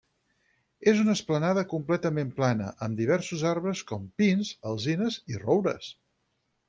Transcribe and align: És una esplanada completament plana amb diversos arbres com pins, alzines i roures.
És 0.91 1.01
una 1.01 1.13
esplanada 1.17 1.63
completament 1.73 2.31
plana 2.39 2.71
amb 2.87 3.01
diversos 3.03 3.45
arbres 3.53 3.85
com 3.93 4.09
pins, 4.23 4.55
alzines 4.71 5.19
i 5.35 5.39
roures. 5.45 5.93